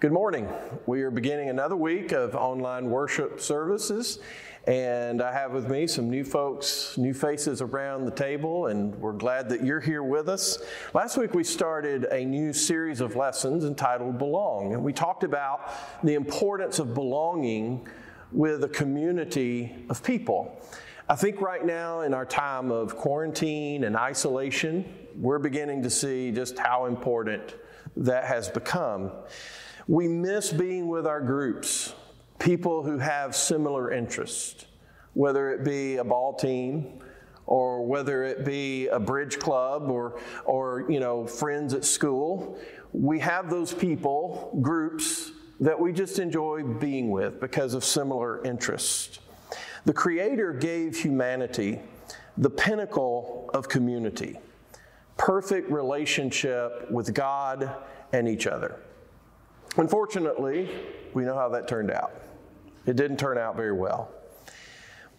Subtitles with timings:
[0.00, 0.48] Good morning.
[0.86, 4.20] We are beginning another week of online worship services,
[4.68, 9.10] and I have with me some new folks, new faces around the table, and we're
[9.10, 10.58] glad that you're here with us.
[10.94, 15.72] Last week we started a new series of lessons entitled Belong, and we talked about
[16.04, 17.84] the importance of belonging
[18.30, 20.62] with a community of people.
[21.08, 24.84] I think right now, in our time of quarantine and isolation,
[25.16, 27.56] we're beginning to see just how important
[27.96, 29.10] that has become.
[29.88, 31.94] We miss being with our groups,
[32.38, 34.66] people who have similar interests,
[35.14, 37.00] whether it be a ball team
[37.46, 42.58] or whether it be a bridge club or, or you know, friends at school.
[42.92, 45.30] We have those people, groups,
[45.60, 49.20] that we just enjoy being with because of similar interests.
[49.86, 51.80] The Creator gave humanity
[52.36, 54.38] the pinnacle of community,
[55.16, 57.74] perfect relationship with God
[58.12, 58.82] and each other.
[59.76, 60.68] Unfortunately,
[61.14, 62.12] we know how that turned out.
[62.86, 64.10] It didn't turn out very well.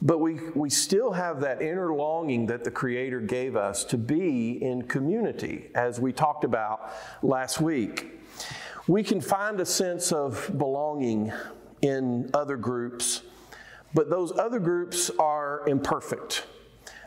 [0.00, 4.62] But we, we still have that inner longing that the Creator gave us to be
[4.62, 8.20] in community, as we talked about last week.
[8.86, 11.32] We can find a sense of belonging
[11.82, 13.22] in other groups,
[13.92, 16.46] but those other groups are imperfect.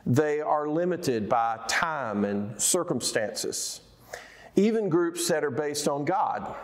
[0.05, 3.81] They are limited by time and circumstances.
[4.55, 6.55] Even groups that are based on God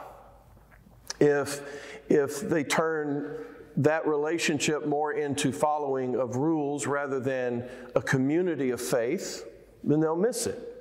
[1.19, 1.61] if,
[2.09, 3.45] if they turn
[3.77, 9.45] that relationship more into following of rules rather than a community of faith,
[9.83, 10.73] then they'll miss it.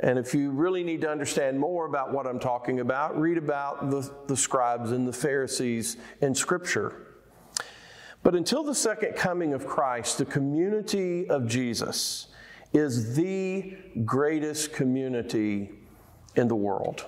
[0.00, 3.90] And if you really need to understand more about what I'm talking about, read about
[3.90, 7.06] the, the scribes and the Pharisees in Scripture.
[8.22, 12.28] But until the second coming of Christ, the community of Jesus
[12.72, 15.70] is the greatest community
[16.36, 17.06] in the world.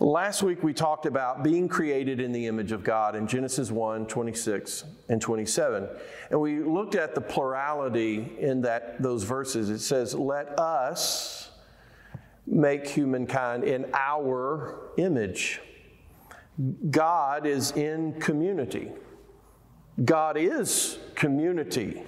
[0.00, 4.06] Last week we talked about being created in the image of God in Genesis 1
[4.06, 5.88] 26 and 27.
[6.30, 9.70] And we looked at the plurality in that, those verses.
[9.70, 11.50] It says, Let us
[12.46, 15.60] make humankind in our image.
[16.90, 18.90] God is in community.
[20.04, 22.02] God is community.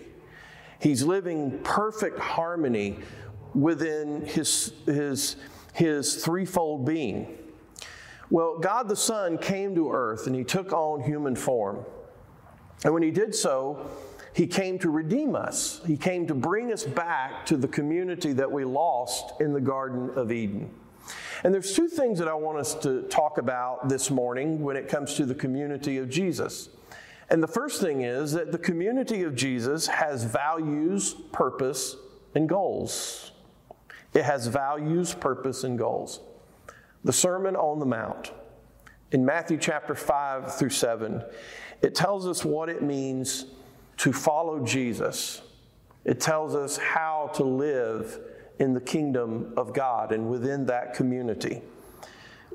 [0.81, 2.99] He's living perfect harmony
[3.55, 5.37] within his, his,
[5.73, 7.39] his threefold being.
[8.29, 11.85] Well, God the Son came to earth and he took on human form.
[12.85, 13.89] And when he did so,
[14.35, 15.81] he came to redeem us.
[15.87, 20.11] He came to bring us back to the community that we lost in the Garden
[20.17, 20.71] of Eden.
[21.45, 24.89] And there's two things that I want us to talk about this morning when it
[24.89, 26.69] comes to the community of Jesus.
[27.31, 31.97] And the first thing is that the community of Jesus has values, purpose,
[32.35, 33.33] and goals.
[34.15, 36.21] It has values, purpose, and goals
[37.07, 38.33] the Sermon on the Mount,
[39.13, 41.23] in Matthew chapter 5 through 7,
[41.81, 43.47] it tells us what it means
[43.99, 45.41] to follow Jesus.
[46.05, 48.19] It tells us how to live
[48.59, 51.63] in the kingdom of God and within that community.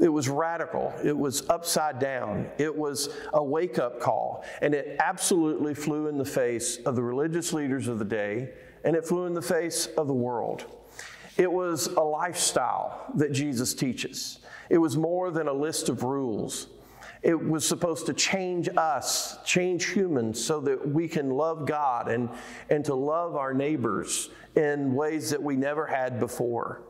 [0.01, 0.94] It was radical.
[1.01, 2.50] It was upside down.
[2.57, 4.44] It was a wake up call.
[4.62, 8.50] And it absolutely flew in the face of the religious leaders of the day,
[8.83, 10.66] and it flew in the face of the world.
[11.38, 14.39] It was a lifestyle that Jesus teaches.
[14.71, 16.67] It was more than a list of rules.
[17.21, 22.29] It was supposed to change us, change humans, so that we can love God and,
[22.69, 26.83] and to love our neighbors in ways that we never had before.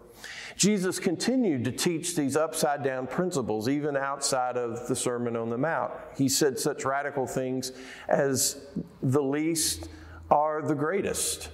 [0.55, 5.57] Jesus continued to teach these upside down principles even outside of the Sermon on the
[5.57, 5.91] Mount.
[6.15, 7.71] He said such radical things
[8.07, 8.63] as
[9.01, 9.89] the least
[10.29, 11.49] are the greatest.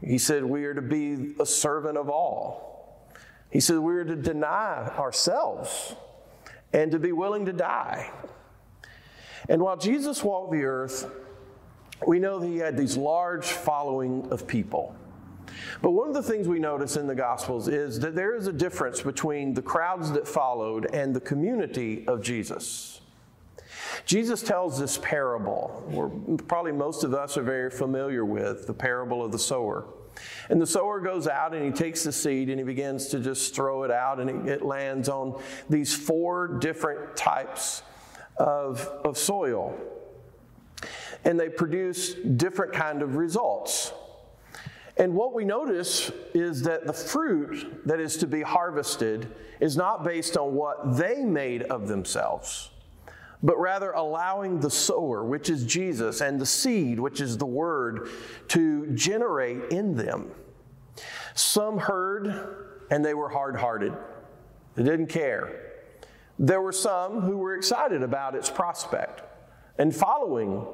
[0.00, 2.67] He said we are to be a servant of all.
[3.50, 5.94] He said we're to deny ourselves
[6.72, 8.10] and to be willing to die.
[9.48, 11.10] And while Jesus walked the earth,
[12.06, 14.94] we know that he had these large following of people.
[15.80, 18.52] But one of the things we notice in the Gospels is that there is a
[18.52, 23.00] difference between the crowds that followed and the community of Jesus.
[24.04, 26.08] Jesus tells this parable, where
[26.46, 29.86] probably most of us are very familiar with the parable of the sower.
[30.48, 33.54] And the sower goes out and he takes the seed and he begins to just
[33.54, 37.82] throw it out, and it, lands on these four different types
[38.36, 39.78] of, of soil.
[41.24, 43.92] And they produce different kind of results.
[44.96, 50.04] And what we notice is that the fruit that is to be harvested is not
[50.04, 52.70] based on what they made of themselves
[53.42, 58.08] but rather allowing the sower, which is Jesus, and the seed, which is the word,
[58.48, 60.30] to generate in them.
[61.34, 63.94] Some heard and they were hard hearted,
[64.74, 65.64] they didn't care.
[66.38, 69.22] There were some who were excited about its prospect
[69.78, 70.64] and following,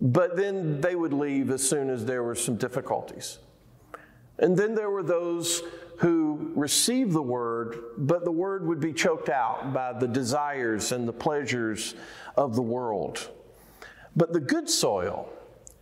[0.00, 3.38] but then they would leave as soon as there were some difficulties.
[4.38, 5.62] And then there were those
[5.98, 11.06] who received the word, but the word would be choked out by the desires and
[11.06, 11.94] the pleasures
[12.36, 13.30] of the world.
[14.16, 15.28] But the good soil,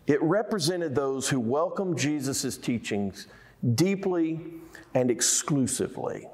[0.06, 3.26] it represented those who welcomed Jesus' teachings
[3.74, 4.40] deeply
[4.94, 6.28] and exclusively.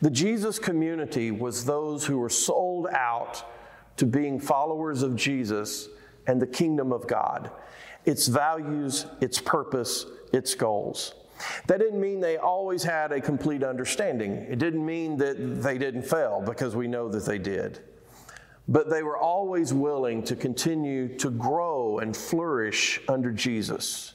[0.00, 3.44] The Jesus community was those who were sold out
[3.96, 5.88] to being followers of Jesus
[6.26, 7.50] and the kingdom of God,
[8.04, 11.14] its values, its purpose, its goals.
[11.66, 14.46] That didn't mean they always had a complete understanding.
[14.48, 17.80] It didn't mean that they didn't fail, because we know that they did.
[18.66, 24.14] But they were always willing to continue to grow and flourish under Jesus.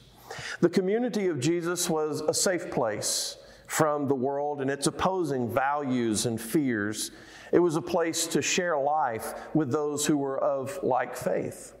[0.60, 3.36] The community of Jesus was a safe place
[3.66, 7.12] from the world and its opposing values and fears.
[7.52, 11.74] It was a place to share life with those who were of like faith.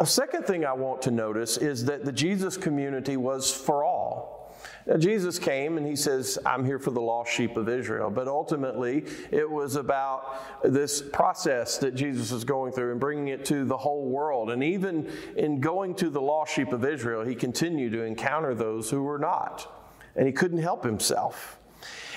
[0.00, 4.56] A second thing I want to notice is that the Jesus community was for all.
[4.86, 8.08] Now, Jesus came and he says, I'm here for the lost sheep of Israel.
[8.08, 13.44] But ultimately, it was about this process that Jesus was going through and bringing it
[13.46, 14.50] to the whole world.
[14.50, 18.88] And even in going to the lost sheep of Israel, he continued to encounter those
[18.88, 19.70] who were not
[20.16, 21.58] and he couldn't help himself.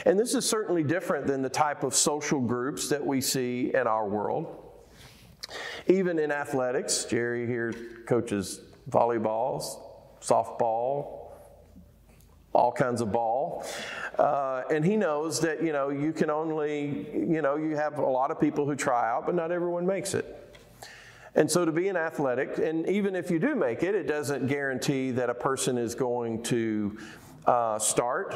[0.05, 3.87] And this is certainly different than the type of social groups that we see in
[3.87, 4.62] our world.
[5.87, 7.73] Even in athletics, Jerry here
[8.05, 9.63] coaches volleyball,
[10.21, 11.31] softball,
[12.53, 13.65] all kinds of ball.
[14.17, 18.05] Uh, and he knows that, you know, you can only, you know, you have a
[18.05, 20.39] lot of people who try out, but not everyone makes it.
[21.35, 24.47] And so to be an athletic, and even if you do make it, it doesn't
[24.47, 26.97] guarantee that a person is going to
[27.47, 28.35] uh, start,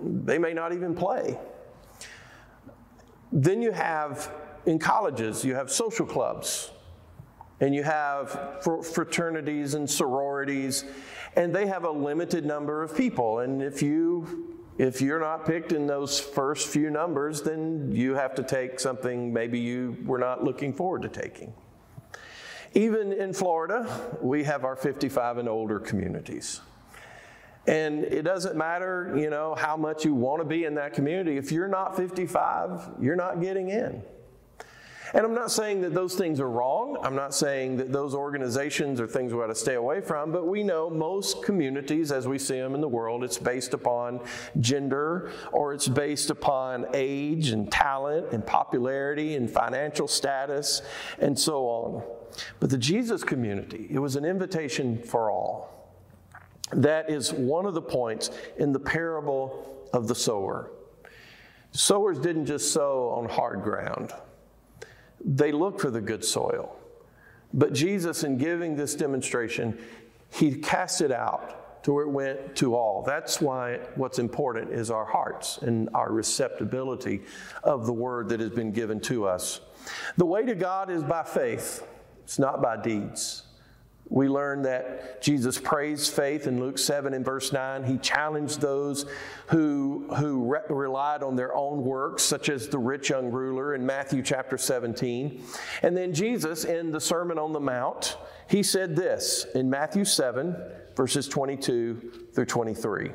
[0.00, 1.38] they may not even play.
[3.30, 4.32] Then you have
[4.64, 6.70] in colleges, you have social clubs,
[7.60, 10.84] and you have fraternities and sororities,
[11.36, 13.40] and they have a limited number of people.
[13.40, 18.36] And if you if you're not picked in those first few numbers, then you have
[18.36, 21.52] to take something maybe you were not looking forward to taking.
[22.74, 23.88] Even in Florida,
[24.22, 26.60] we have our 55 and older communities.
[27.66, 31.36] And it doesn't matter, you know, how much you want to be in that community.
[31.36, 34.02] If you're not 55, you're not getting in.
[35.14, 36.98] And I'm not saying that those things are wrong.
[37.02, 40.46] I'm not saying that those organizations are things we ought to stay away from, but
[40.46, 44.20] we know most communities, as we see them in the world, it's based upon
[44.60, 50.82] gender or it's based upon age and talent and popularity and financial status
[51.18, 52.02] and so on.
[52.60, 55.74] But the Jesus community, it was an invitation for all.
[56.72, 60.70] That is one of the points in the parable of the sower.
[61.72, 64.12] Sowers didn't just sow on hard ground,
[65.24, 66.76] they look for the good soil.
[67.52, 69.78] But Jesus, in giving this demonstration,
[70.30, 73.02] he cast it out to where it went to all.
[73.02, 77.22] That's why what's important is our hearts and our receptibility
[77.62, 79.60] of the word that has been given to us.
[80.16, 81.86] The way to God is by faith,
[82.24, 83.44] it's not by deeds.
[84.10, 87.84] We learn that Jesus praised faith in Luke 7 and verse 9.
[87.84, 89.04] He challenged those
[89.48, 93.84] who, who re- relied on their own works, such as the rich young ruler in
[93.84, 95.42] Matthew chapter 17.
[95.82, 98.16] And then Jesus, in the Sermon on the Mount,
[98.48, 100.56] he said this in Matthew 7,
[100.96, 103.10] verses 22 through 23.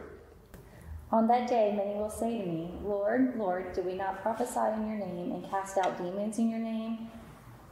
[1.12, 4.88] On that day, many will say to me, Lord, Lord, did we not prophesy in
[4.88, 7.10] your name and cast out demons in your name?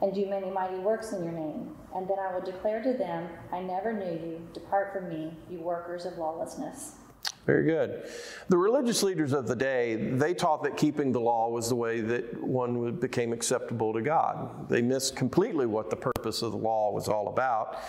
[0.02, 1.76] And do many mighty works in your name.
[1.96, 4.42] And then I will declare to them, I never knew you.
[4.54, 6.94] Depart from me, you workers of lawlessness.
[7.46, 8.08] Very good.
[8.50, 12.00] The religious leaders of the day, they taught that keeping the law was the way
[12.00, 14.70] that one became acceptable to God.
[14.70, 17.80] They missed completely what the purpose of the law was all about.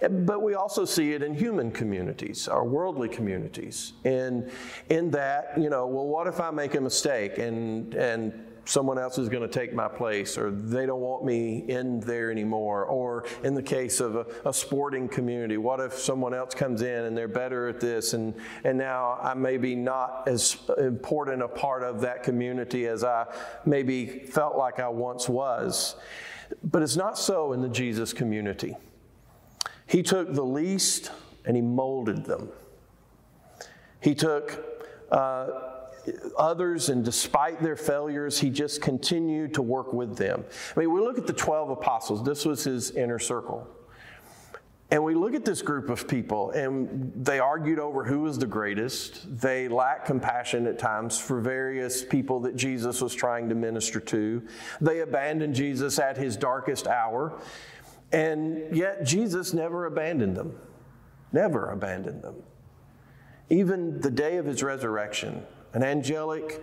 [0.00, 3.94] But we also see it in human communities, our worldly communities.
[4.04, 4.48] And
[4.88, 9.18] in that, you know, well, what if I make a mistake and and someone else
[9.18, 12.84] is going to take my place, or they don't want me in there anymore.
[12.84, 17.04] Or in the case of a, a, sporting community, what if someone else comes in
[17.06, 21.48] and they're better at this, and, and now I may be not as important a
[21.48, 23.26] part of that community as I
[23.66, 25.96] maybe felt like I once was.
[26.62, 28.76] But it's not so in the Jesus community.
[29.86, 31.10] He took the least
[31.44, 32.50] and he molded them.
[34.00, 34.64] He took
[35.10, 35.69] uh,
[36.38, 40.44] others, and despite their failures, he just continued to work with them.
[40.76, 43.68] I mean, we look at the 12 apostles, this was his inner circle.
[44.92, 48.46] And we look at this group of people, and they argued over who was the
[48.46, 49.40] greatest.
[49.40, 54.42] They lacked compassion at times for various people that Jesus was trying to minister to.
[54.80, 57.40] They abandoned Jesus at his darkest hour.
[58.10, 60.58] And yet, Jesus never abandoned them,
[61.32, 62.42] never abandoned them.
[63.48, 66.62] Even the day of his resurrection, an angelic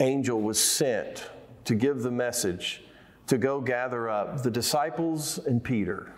[0.00, 1.30] angel was sent
[1.64, 2.82] to give the message
[3.26, 6.12] to go gather up the disciples and Peter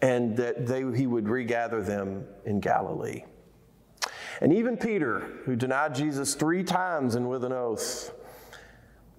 [0.00, 3.24] and that they, he would regather them in Galilee.
[4.40, 8.12] And even Peter, who denied Jesus three times and with an oath,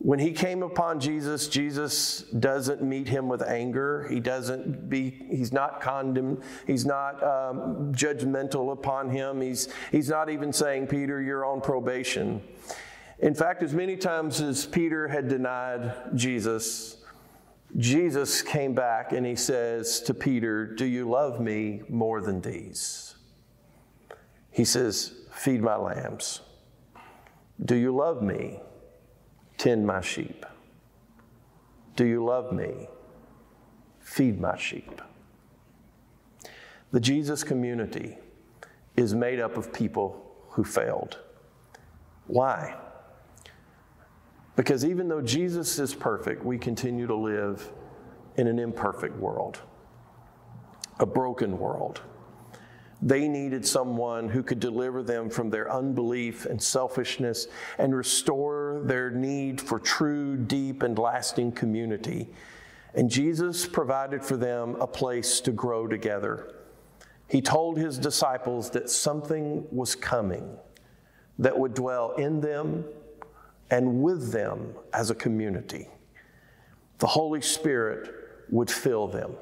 [0.03, 4.05] when he came upon Jesus, Jesus doesn't meet him with anger.
[4.09, 6.43] He doesn't be, he's not condemned.
[6.67, 9.39] He's not um, judgmental upon him.
[9.39, 12.41] He's, he's not even saying, Peter, you're on probation.
[13.19, 16.97] In fact, as many times as Peter had denied Jesus,
[17.77, 23.15] Jesus came back and he says to Peter, Do you love me more than these?
[24.51, 26.41] He says, Feed my lambs.
[27.63, 28.59] Do you love me?
[29.63, 30.45] Tend my sheep.
[31.95, 32.89] Do you love me?
[34.01, 35.01] Feed my sheep.
[36.91, 38.17] The Jesus community
[38.97, 41.19] is made up of people who failed.
[42.27, 42.75] Why?
[44.57, 47.71] Because even though Jesus is perfect, we continue to live
[48.35, 49.61] in an imperfect world,
[50.99, 52.01] a broken world.
[53.05, 59.11] They needed someone who could deliver them from their unbelief and selfishness and restore their
[59.11, 62.29] need for true, deep, and lasting community.
[62.95, 66.55] And Jesus provided for them a place to grow together.
[67.27, 70.57] He told his disciples that something was coming
[71.39, 72.85] that would dwell in them
[73.69, 75.89] and with them as a community.
[76.99, 78.13] The Holy Spirit
[78.49, 79.33] would fill them,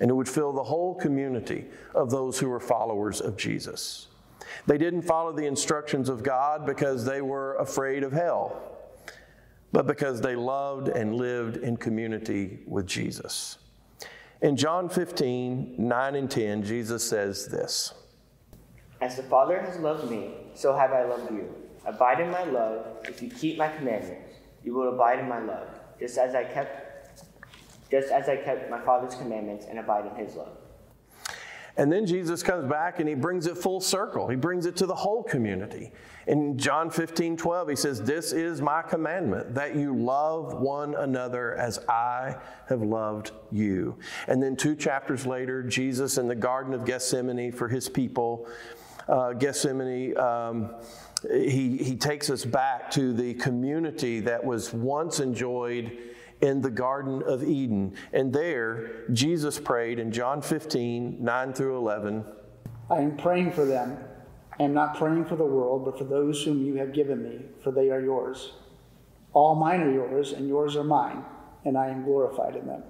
[0.00, 4.08] and it would fill the whole community of those who were followers of Jesus.
[4.66, 8.78] They didn't follow the instructions of God because they were afraid of hell,
[9.72, 13.58] but because they loved and lived in community with Jesus.
[14.40, 17.94] In John 15, 9 and 10, Jesus says this
[19.00, 21.54] As the Father has loved me, so have I loved you.
[21.84, 22.86] Abide in my love.
[23.04, 26.87] If you keep my commandments, you will abide in my love, just as I kept
[27.90, 30.56] just as I kept my Father's commandments and abide in his love.
[31.78, 34.26] And then Jesus comes back and he brings it full circle.
[34.26, 35.92] He brings it to the whole community.
[36.26, 41.54] In John 15, 12, he says, This is my commandment, that you love one another
[41.54, 42.34] as I
[42.68, 43.96] have loved you.
[44.26, 48.48] And then two chapters later, Jesus in the Garden of Gethsemane for his people,
[49.08, 50.18] uh, Gethsemane.
[50.18, 50.74] Um,
[51.30, 55.96] he, he takes us back to the community that was once enjoyed
[56.40, 57.94] in the Garden of Eden.
[58.12, 62.24] And there, Jesus prayed in John 15, 9 through 11.
[62.90, 63.98] I am praying for them.
[64.58, 67.40] I am not praying for the world, but for those whom you have given me,
[67.62, 68.52] for they are yours.
[69.32, 71.24] All mine are yours, and yours are mine,
[71.64, 72.82] and I am glorified in them.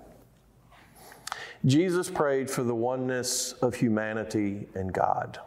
[1.66, 5.40] Jesus prayed for the oneness of humanity and God.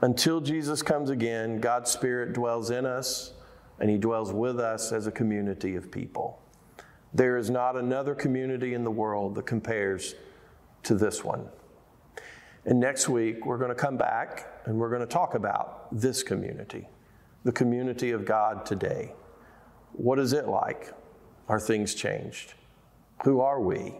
[0.00, 3.32] Until Jesus comes again, God's Spirit dwells in us
[3.80, 6.42] and He dwells with us as a community of people.
[7.14, 10.14] There is not another community in the world that compares
[10.84, 11.48] to this one.
[12.64, 16.22] And next week, we're going to come back and we're going to talk about this
[16.22, 16.86] community,
[17.44, 19.14] the community of God today.
[19.92, 20.92] What is it like?
[21.48, 22.54] Are things changed?
[23.24, 23.94] Who are we?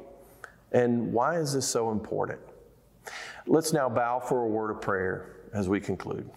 [0.72, 2.40] And why is this so important?
[3.46, 6.28] Let's now bow for a word of prayer as we conclude.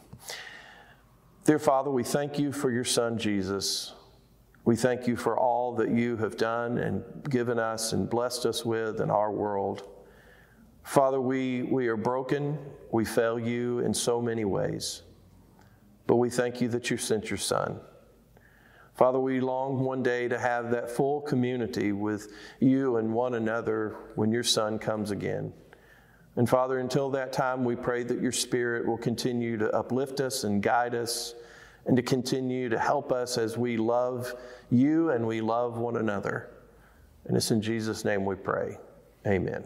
[1.43, 3.93] Dear Father, we thank you for your Son, Jesus.
[4.63, 8.63] We thank you for all that you have done and given us and blessed us
[8.63, 9.87] with in our world.
[10.83, 12.57] Father, we, we are broken.
[12.91, 15.01] We fail you in so many ways.
[16.05, 17.79] But we thank you that you sent your Son.
[18.95, 23.95] Father, we long one day to have that full community with you and one another
[24.15, 25.53] when your Son comes again.
[26.35, 30.43] And Father, until that time, we pray that your Spirit will continue to uplift us
[30.43, 31.33] and guide us
[31.85, 34.33] and to continue to help us as we love
[34.69, 36.49] you and we love one another.
[37.25, 38.77] And it's in Jesus' name we pray.
[39.27, 39.65] Amen.